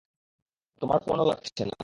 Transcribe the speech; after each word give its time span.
তোমার 0.81 0.99
ফোনও 1.05 1.25
লাগছে 1.25 1.63
না। 1.65 1.75